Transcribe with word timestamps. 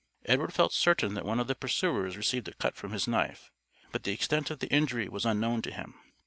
Edward 0.25 0.51
felt 0.51 0.73
certain 0.73 1.13
that 1.13 1.25
one 1.25 1.39
of 1.39 1.45
the 1.45 1.53
pursuers 1.53 2.17
received 2.17 2.47
a 2.47 2.55
cut 2.55 2.75
from 2.75 2.91
his 2.91 3.07
knife, 3.07 3.51
but 3.91 4.01
the 4.01 4.11
extent 4.11 4.49
of 4.49 4.57
the 4.57 4.69
injury 4.71 5.07
was 5.07 5.27
unknown 5.27 5.61
to 5.61 5.69
him. 5.71 5.93